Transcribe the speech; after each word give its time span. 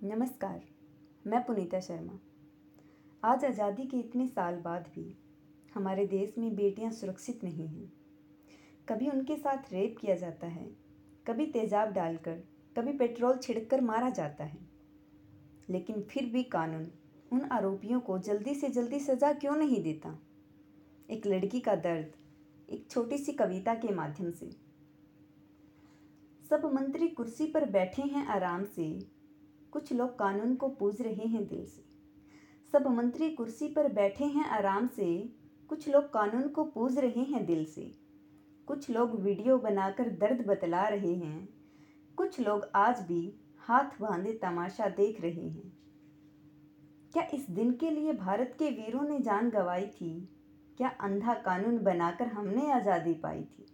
नमस्कार, 0.00 0.60
मैं 1.24 1.42
पुनीता 1.44 1.78
शर्मा। 1.80 2.18
आज 3.22 3.44
आज़ादी 3.44 3.84
के 3.84 3.96
इतने 3.96 4.26
साल 4.26 4.56
बाद 4.56 4.88
भी 4.94 5.04
हमारे 5.74 6.06
देश 6.06 6.34
में 6.38 6.54
बेटियाँ 6.56 6.90
सुरक्षित 6.90 7.44
नहीं 7.44 7.66
हैं। 7.68 7.92
कभी 8.88 9.08
उनके 9.08 9.36
साथ 9.36 9.72
रेप 9.72 9.96
किया 10.00 10.16
जाता 10.16 10.46
है, 10.46 10.66
कभी 11.26 11.46
तेज़ाब 11.46 11.92
डालकर, 11.92 12.42
कभी 12.76 12.92
पेट्रोल 12.92 13.38
छिड़क 13.38 13.74
मारा 13.74 14.10
जाता 14.10 14.44
है। 14.44 14.58
लेकिन 15.70 16.02
फिर 16.02 16.26
भी 16.26 16.42
कानून 16.42 16.86
उन 17.32 17.48
आरोपियों 17.52 18.00
को 18.00 18.18
जल्दी 18.18 18.54
से 18.54 18.68
जल्दी 18.68 19.00
सज़ा 19.00 19.32
क्यों 19.32 19.56
नहीं 19.56 19.82
देता? 19.82 20.16
एक 21.08 21.26
लड़की 21.26 21.60
का 21.60 21.74
दर्द, 21.74 22.12
एक 22.68 22.86
छोटी 22.90 23.18
सी 23.18 23.32
कविता 23.32 23.74
के 23.74 23.94
माध्यम 23.94 24.30
से। 24.30 24.50
सब 26.50 26.70
मंत्री 26.74 27.08
कुर्सी 27.08 27.46
पर 27.46 27.70
बैठे 27.70 28.02
हैं 28.02 28.26
आराम 28.26 28.64
से 28.66 29.15
कुछ 29.72 29.92
लोग 29.92 30.18
कानून 30.18 30.54
को 30.54 30.68
पूज 30.68 31.00
रहे 31.02 31.26
हैं 31.26 31.46
दिल 31.48 31.64
से। 31.64 31.84
सब 32.74 32.86
मंत्री 32.86 33.30
कुर्सी 33.30 33.68
पर 33.68 33.92
बैठे 33.92 34.24
हैं 34.24 34.44
आराम 34.44 34.86
से। 34.86 35.06
कुछ 35.70 35.88
लोग 35.88 36.12
कानून 36.12 36.48
को 36.48 36.64
पूज 36.64 36.98
रहे 36.98 37.22
हैं 37.22 37.44
दिल 37.46 37.64
से। 37.64 37.90
कुछ 38.68 38.90
लोग 38.90 39.20
वीडियो 39.20 39.58
बनाकर 39.58 40.08
दर्द 40.10 40.46
बतला 40.46 40.86
रहे 40.88 41.14
हैं। 41.14 41.48
कुछ 42.18 42.40
लोग 42.40 42.70
आज 42.74 43.00
भी 43.00 43.22
हाथ 43.58 44.00
बांधे 44.00 44.32
तमाशा 44.32 44.88
देख 44.88 45.20
रहे 45.20 45.48
हैं। 45.48 45.72
क्या 47.12 47.26
इस 47.34 47.50
दिन 47.50 47.72
के 47.72 47.90
लिए 47.90 48.12
भारत 48.12 48.54
के 48.58 48.70
वीरों 48.70 49.02
ने 49.02 49.18
जान 49.20 49.50
गंवाई 49.50 49.86
थी? 49.86 50.28
क्या 50.78 50.88
अंधा 51.00 51.34
कानून 51.34 51.78
बनाकर 51.78 52.26
हमने 52.26 52.70
आज़ादी 52.72 53.14
पाई 53.14 53.42
थी? 53.42 53.66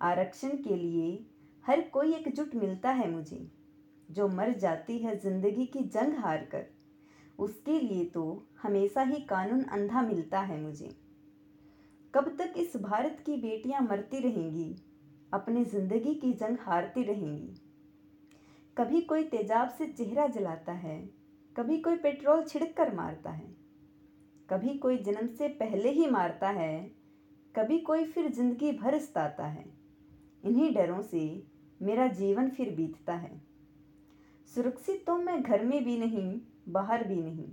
आरक्षण 0.00 0.48
के 0.48 0.76
लिए 0.76 1.26
हर 1.64 1.80
कोई 1.88 2.14
एकजुट 2.14 2.54
मिलता 2.54 2.90
है 2.90 3.10
मुझे। 3.10 3.61
जो 4.12 4.28
मर 4.28 4.52
जाती 4.58 4.98
है 4.98 5.16
ज़िंदगी 5.18 5.66
की 5.66 5.82
जंग 5.88 6.14
हार 6.14 6.44
कर। 6.44 6.64
उसके 7.38 7.78
लिए 7.80 8.04
तो 8.04 8.22
हमेशा 8.62 9.02
ही 9.02 9.20
कानून 9.26 9.62
अंधा 9.72 10.02
मिलता 10.02 10.40
है 10.40 10.60
मुझे। 10.60 10.90
कब 12.14 12.28
तक 12.38 12.54
इस 12.56 12.76
भारत 12.76 13.22
की 13.26 13.36
बेटियाँ 13.36 13.80
मरती 13.82 14.18
रहेंगी, 14.20 14.74
अपनी 15.32 15.64
ज़िंदगी 15.64 16.14
की 16.14 16.32
जंग 16.32 16.56
हारती 16.60 17.02
रहेंगी। 17.02 17.54
कभी 18.76 19.00
कोई 19.02 19.24
तेजाब 19.24 19.68
से 19.68 19.86
चेहरा 19.88 20.26
जलाता 20.28 20.72
है, 20.72 20.98
कभी 21.56 21.78
कोई 21.78 21.96
पेट्रोल 21.98 22.44
छिड़क 22.44 22.74
कर 22.76 22.94
मारता 22.94 23.30
है, 23.30 23.46
कभी 24.48 24.74
कोई 24.78 24.98
जन्म 24.98 25.28
से 25.28 25.48
पहले 25.56 25.90
ही 25.90 26.06
मारता 26.08 26.48
है, 26.50 26.90
कभी 27.54 27.78
कोई 27.80 28.04
फिर 28.04 28.30
ज़िंदगी 28.30 28.72
भर 28.72 28.98
सताता 28.98 29.46
है। 29.46 29.64
इन्हीं 30.44 30.74
डरों 30.74 31.00
से 31.02 31.22
मेरा 31.80 32.06
जीवन 32.10 32.48
फिर 32.50 32.74
बीतता 32.74 33.14
है। 33.14 33.40
सुरक्षित 34.54 35.04
तो 35.06 35.16
मैं 35.16 35.42
घर 35.42 35.64
में 35.64 35.84
भी 35.84 35.98
नहीं, 35.98 36.40
बाहर 36.68 37.04
भी 37.04 37.16
नहीं। 37.16 37.46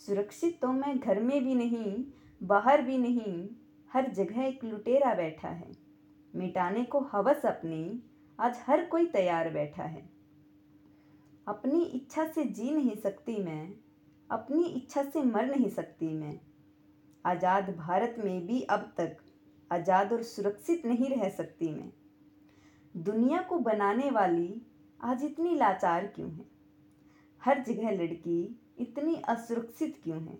सुरक्षित 0.00 0.58
तो 0.62 0.68
मैं 0.68 0.98
घर 0.98 1.20
में 1.20 1.44
भी 1.44 1.54
नहीं, 1.54 2.04
बाहर 2.40 2.82
भी 2.82 2.98
नहीं, 2.98 3.48
हर 3.90 4.10
जगह 4.10 4.42
एक 4.42 4.64
लुटेरा 4.64 5.14
बैठा 5.14 5.48
है। 5.48 5.70
मिटाने 6.34 6.84
को 6.84 7.00
हवस 7.12 7.46
अपनी, 7.46 8.02
आज 8.38 8.58
हर 8.66 8.84
कोई 8.84 9.06
तैयार 9.06 9.50
बैठा 9.50 9.82
है। 9.82 10.02
अपनी 11.46 11.82
इच्छा 11.84 12.26
से 12.26 12.44
जी 12.44 12.70
नहीं 12.70 12.94
सकती 12.96 13.36
मैं, 13.44 13.72
अपनी 14.30 14.64
इच्छा 14.66 15.02
से 15.02 15.22
मर 15.22 15.46
नहीं 15.46 15.68
सकती 15.68 16.12
मैं। 16.14 16.38
आज़ाद 17.24 17.70
भारत 17.76 18.16
में 18.18 18.46
भी 18.46 18.60
अब 18.62 18.92
तक, 18.98 19.16
आज़ाद 19.70 20.12
और 20.12 20.22
सुरक्षित 20.22 20.86
नहीं 20.86 21.10
रह 21.10 21.28
सकती 21.28 21.70
मैं। 21.70 21.90
दुनिया 22.94 23.42
को 23.42 23.58
बनाने 23.58 24.10
वाली 24.10 24.66
आज 25.04 25.24
इतनी 25.24 25.54
लाचार 25.54 26.06
क्यों 26.06 26.30
है? 26.30 26.44
हर 27.44 27.62
जगह 27.62 27.90
लड़की 27.90 28.60
इतनी 28.78 29.14
असुरक्षित 29.14 30.00
क्यों 30.04 30.22
है? 30.22 30.38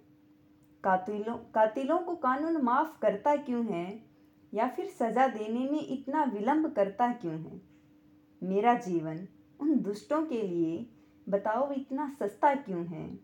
कातिलों 0.85 1.37
कातिलों 1.37 1.99
को 1.99 2.15
कानून 2.15 2.63
माफ़ 2.63 3.01
करता 3.01 3.37
क्यों 3.37 3.67
है? 3.67 4.03
या 4.55 4.69
फिर 4.69 4.87
सज़ा 4.87 5.27
देने 5.27 5.71
में 5.71 5.87
इतना 5.89 6.25
विलंब 6.25 6.73
करता 6.73 7.13
क्यों 7.13 7.35
है? 7.35 7.61
मेरा 8.43 8.75
जीवन 8.75 9.29
उन 9.61 9.81
दुष्टों 9.81 10.27
के 10.27 10.43
लिए 10.43 10.91
बताओ 11.29 11.73
इतना 11.73 12.17
सस्ता 12.19 12.55
क्यों 12.55 12.87
है? 12.87 13.19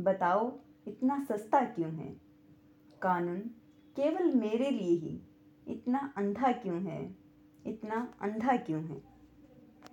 बताओ 0.00 0.60
इतना 0.88 1.24
सस्ता 1.24 1.64
क्यों 1.64 1.92
है? 1.92 2.20
कानून 3.02 3.38
केवल 3.96 4.34
मेरे 4.34 4.70
लिए 4.70 4.96
ही 4.96 5.22
इतना 5.68 6.14
अंधा 6.16 6.52
क्यों 6.52 6.82
है? 6.82 7.16
इतना 7.66 8.14
अंधा 8.22 8.56
क्यों 8.56 8.84
है? 8.84 9.11